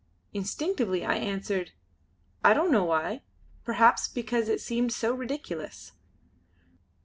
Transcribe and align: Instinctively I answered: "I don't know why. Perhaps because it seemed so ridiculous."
Instinctively 0.33 1.05
I 1.05 1.17
answered: 1.17 1.73
"I 2.43 2.55
don't 2.55 2.71
know 2.71 2.83
why. 2.85 3.21
Perhaps 3.63 4.07
because 4.07 4.49
it 4.49 4.59
seemed 4.59 4.91
so 4.91 5.13
ridiculous." 5.13 5.91